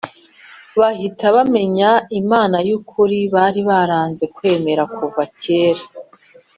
bahita 0.79 1.25
bamenya 1.35 1.91
Imana 2.21 2.57
y’ukuri 2.67 3.19
bari 3.33 3.61
baranze 3.69 4.23
kwemera 4.35 4.83
kuva 4.95 5.23
kera. 5.41 5.83